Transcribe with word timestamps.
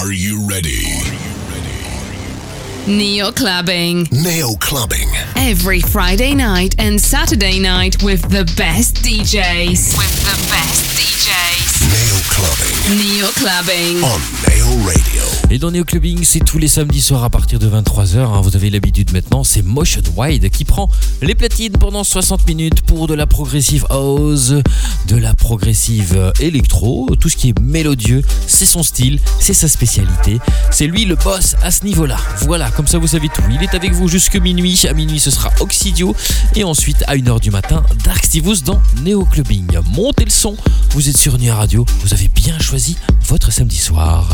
Are 0.00 0.12
you 0.12 0.48
ready? 0.48 0.86
Neo 2.86 3.30
Clubbing. 3.32 4.08
Neo 4.10 4.54
Clubbing. 4.58 5.10
Every 5.36 5.82
Friday 5.82 6.34
night 6.34 6.74
and 6.78 6.98
Saturday 6.98 7.58
night 7.58 8.02
with 8.02 8.22
the 8.30 8.50
best 8.56 8.94
DJs. 8.96 9.98
With 9.98 10.24
the 10.24 10.48
best 10.50 10.96
DJs. 10.96 11.39
Neo 12.30 12.38
Clubbing. 12.46 13.18
Neo 13.18 13.28
Clubbing. 13.34 14.02
On 14.04 14.48
Neo 14.50 14.86
Radio. 14.86 15.22
Et 15.50 15.58
dans 15.58 15.72
Neo 15.72 15.84
Clubbing, 15.84 16.22
c'est 16.22 16.38
tous 16.44 16.58
les 16.58 16.68
samedis 16.68 17.00
soirs 17.00 17.24
à 17.24 17.30
partir 17.30 17.58
de 17.58 17.68
23h. 17.68 18.18
hein, 18.18 18.40
vous 18.40 18.54
avez 18.54 18.70
l'habitude 18.70 19.12
maintenant, 19.12 19.42
c'est 19.42 19.62
Motion 19.62 20.02
Wide 20.16 20.48
qui 20.50 20.64
prend 20.64 20.88
les 21.22 21.34
platines 21.34 21.72
pendant 21.72 22.04
60 22.04 22.46
minutes 22.46 22.82
pour 22.82 23.08
de 23.08 23.14
la 23.14 23.26
progressive 23.26 23.84
house, 23.90 24.54
de 25.08 25.16
la 25.16 25.34
progressive 25.34 26.14
euh, 26.16 26.30
électro, 26.38 27.08
tout 27.18 27.28
ce 27.28 27.36
qui 27.36 27.48
est 27.48 27.58
mélodieux, 27.60 28.22
c'est 28.46 28.66
son 28.66 28.84
style, 28.84 29.18
c'est 29.40 29.54
sa 29.54 29.66
spécialité. 29.68 30.38
C'est 30.70 30.86
lui 30.86 31.06
le 31.06 31.16
boss 31.16 31.56
à 31.62 31.72
ce 31.72 31.84
niveau-là. 31.84 32.16
Voilà, 32.42 32.70
comme 32.70 32.86
ça 32.86 32.98
vous 32.98 33.08
savez 33.08 33.28
tout. 33.28 33.42
Il 33.50 33.60
est 33.62 33.74
avec 33.74 33.92
vous 33.92 34.06
jusque 34.08 34.36
minuit. 34.36 34.86
À 34.88 34.92
minuit, 34.92 35.18
ce 35.18 35.32
sera 35.32 35.50
Oxidio. 35.58 36.14
Et 36.54 36.62
ensuite, 36.62 37.02
à 37.08 37.16
1h 37.16 37.40
du 37.40 37.50
matin, 37.50 37.82
Dark 38.04 38.24
Stivus 38.24 38.62
dans 38.64 38.80
Neo 39.04 39.24
Clubbing. 39.24 39.66
Montez 39.92 40.24
le 40.24 40.30
son, 40.30 40.56
vous 40.90 41.08
êtes 41.08 41.16
sur 41.16 41.36
Nia 41.36 41.56
Radio, 41.56 41.84
vous 42.04 42.14
avez 42.14 42.19
bien 42.28 42.58
choisi 42.58 42.96
votre 43.28 43.52
samedi 43.52 43.76
soir. 43.78 44.26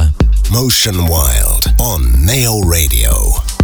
Motion 0.50 1.08
Wild 1.08 1.74
on 1.78 2.00
Neo 2.24 2.60
Radio. 2.62 3.55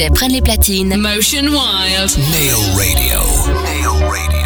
DJs 0.00 0.10
prennent 0.10 0.32
les 0.32 0.40
platines. 0.40 0.96
Motion 0.96 1.44
Wild. 1.48 2.16
Nail 2.30 2.54
Radio. 2.76 3.20
Nail 3.64 4.08
Radio. 4.08 4.39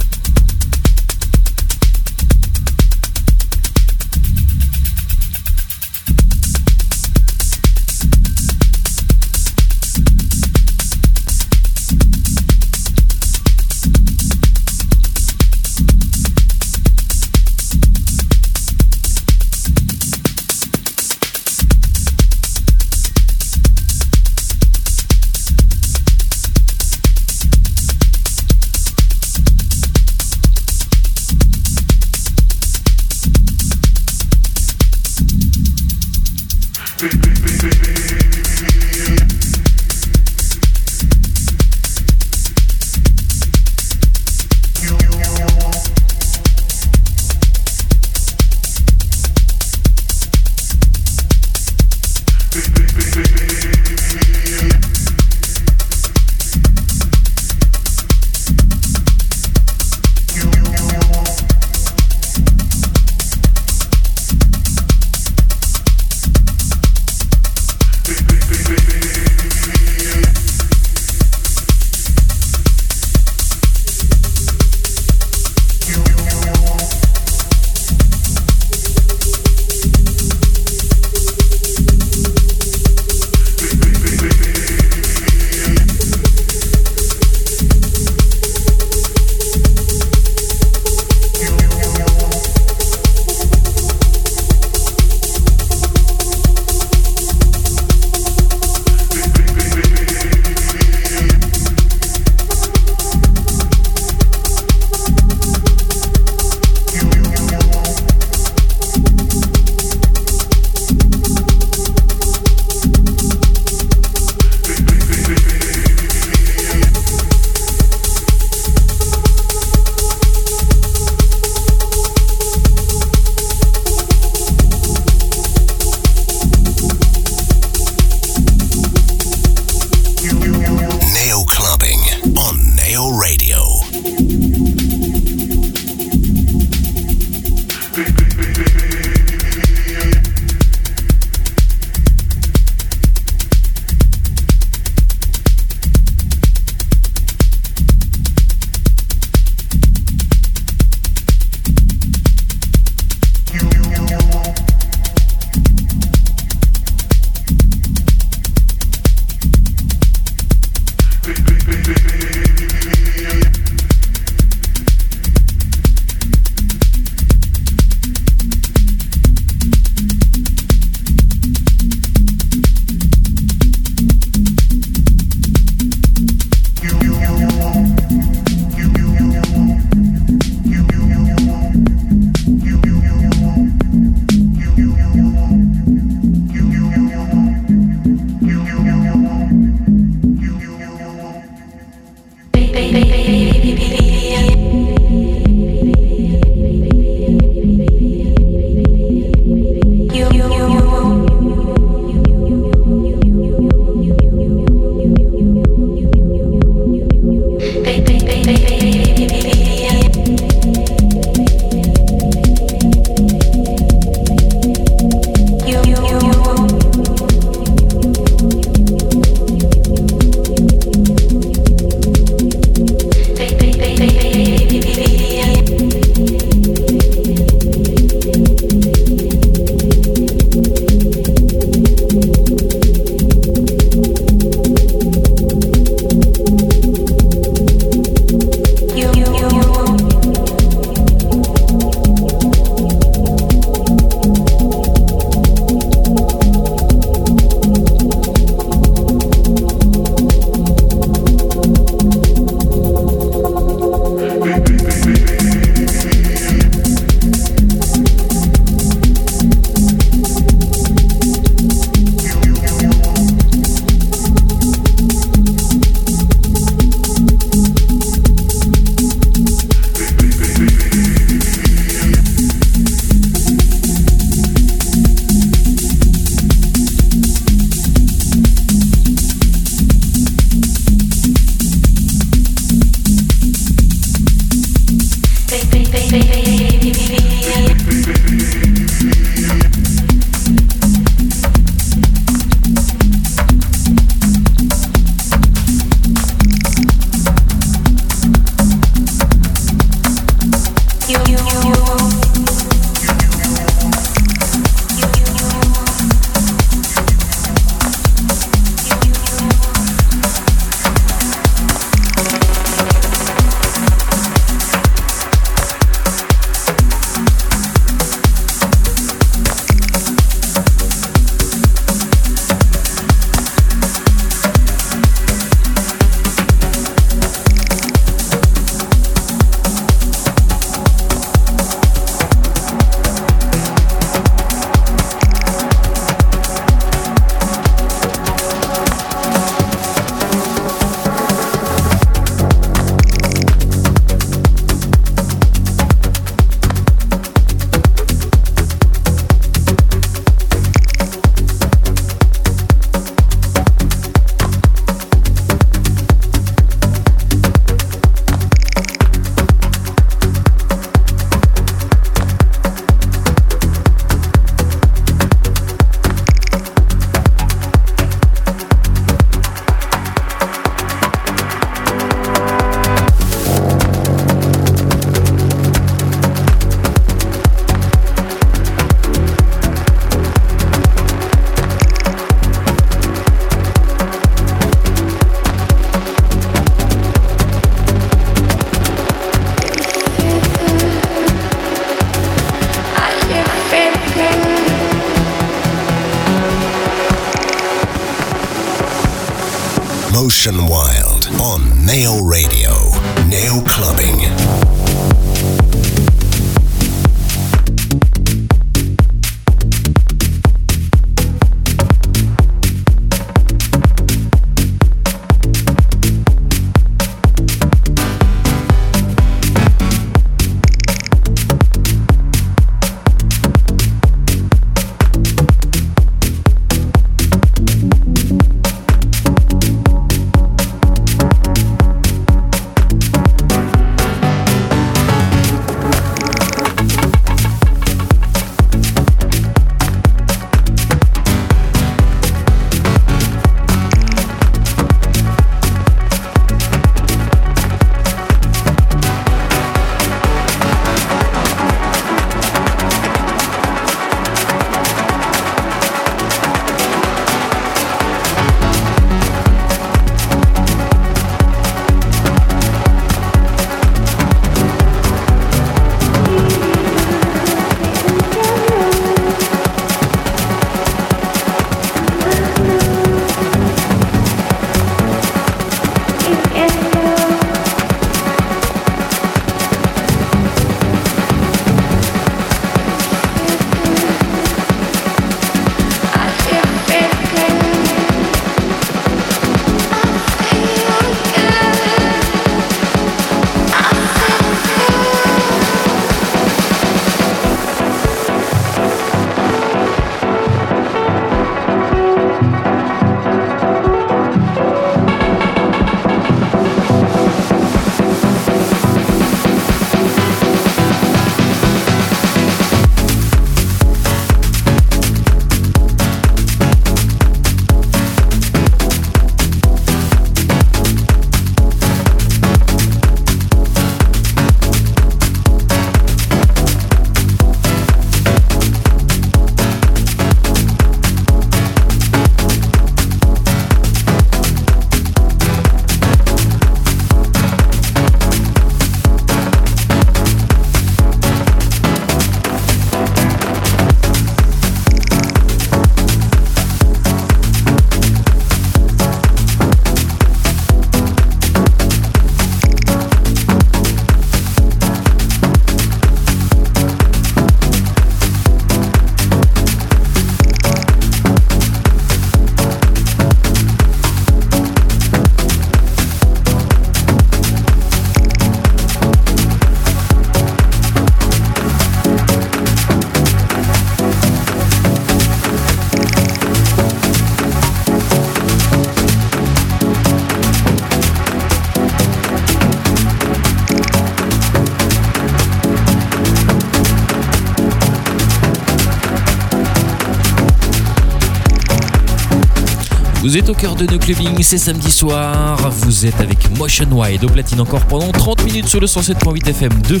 Cœur 593.58 593.74
de 593.74 593.86
nos 593.86 593.98
clubbing, 593.98 594.40
c'est 594.42 594.58
samedi 594.58 594.90
soir. 594.90 595.58
Vous 595.70 596.06
êtes 596.06 596.20
avec 596.20 596.56
Motion 596.56 596.86
Wide 596.92 597.24
au 597.24 597.28
platine 597.28 597.60
encore 597.60 597.84
pendant 597.86 598.12
30 598.12 598.44
minutes 598.44 598.68
sur 598.68 598.80
le 598.80 598.86
107.8 598.86 599.48
FM 599.48 599.72
2 599.88 600.00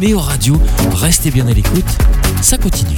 Méo 0.00 0.18
Radio. 0.18 0.58
Restez 0.94 1.30
bien 1.30 1.46
à 1.46 1.52
l'écoute, 1.52 1.84
ça 2.40 2.56
continue. 2.56 2.96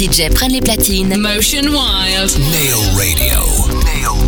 DJs 0.00 0.30
prennent 0.30 0.52
les 0.52 0.62
platines. 0.62 1.14
Motion 1.18 1.64
Wild. 1.64 2.38
Nail 2.50 2.74
Radio. 2.96 3.44
Nail 3.84 4.19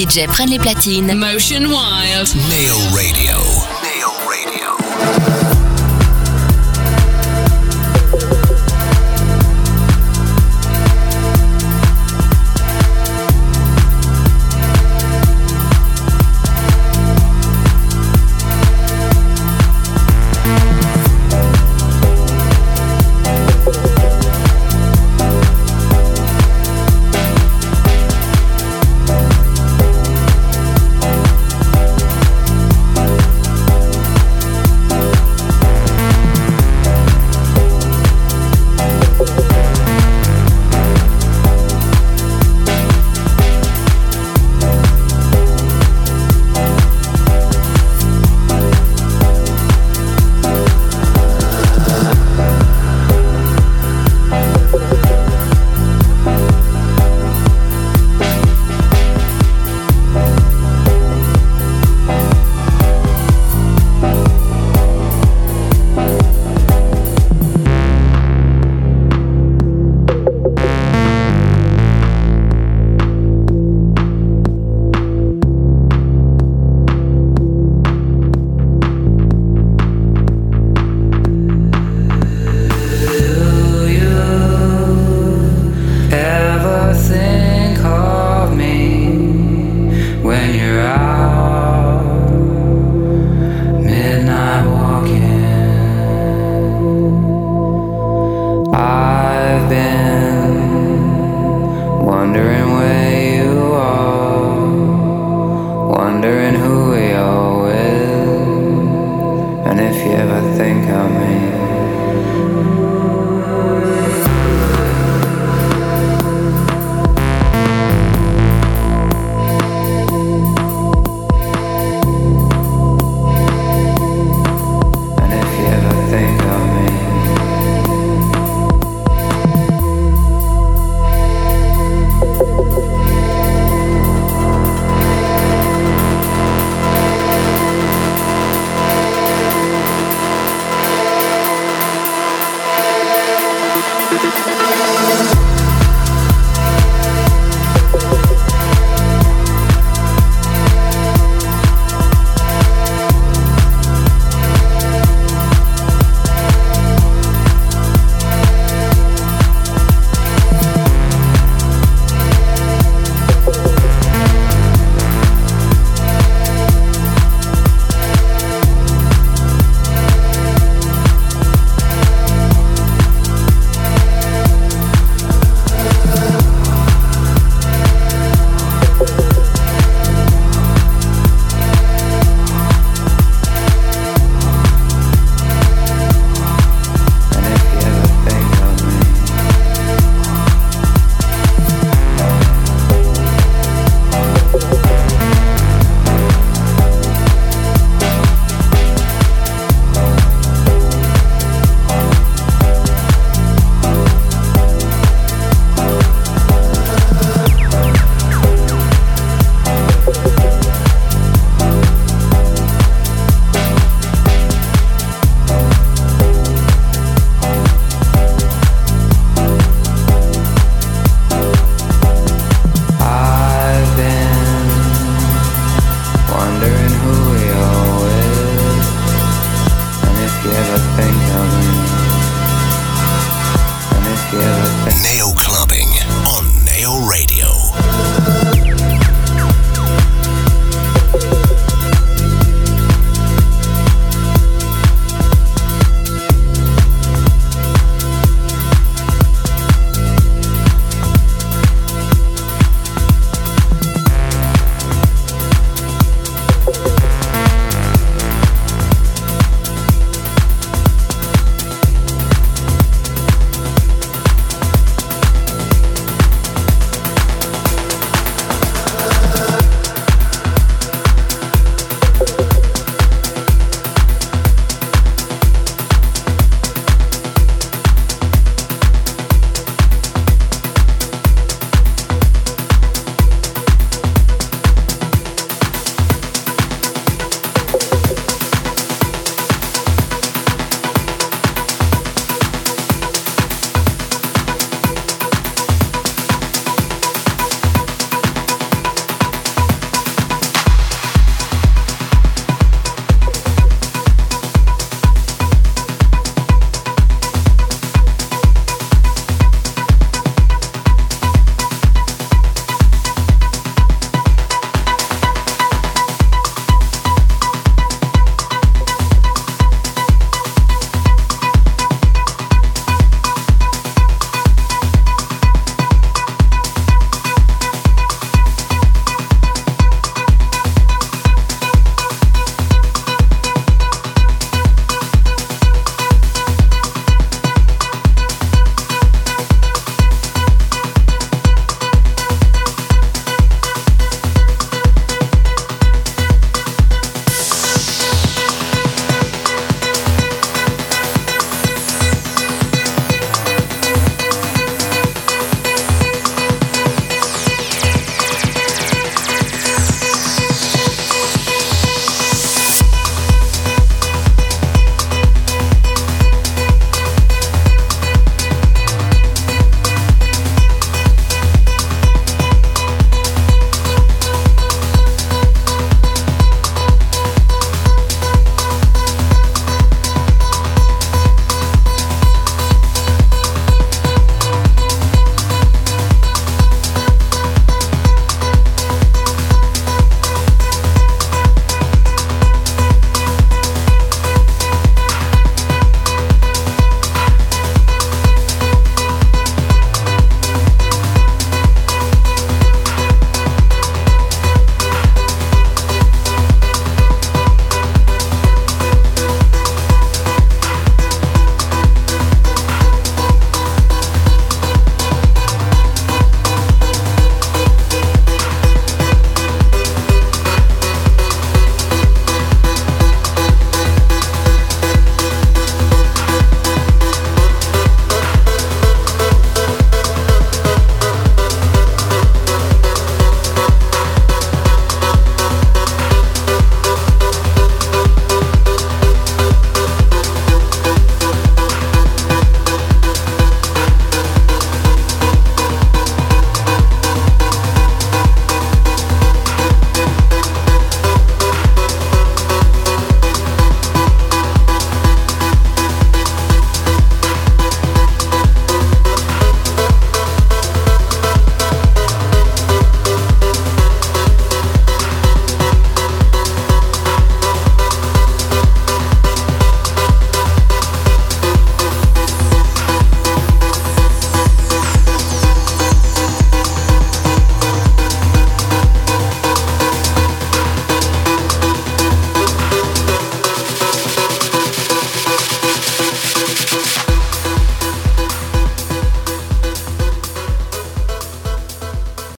DJs 0.00 0.28
prennent 0.28 0.48
les 0.48 0.58
platines. 0.58 1.12
Motion 1.14 1.66
Wild. 1.66 2.34
Nail 2.48 2.72
Radio. 2.94 3.19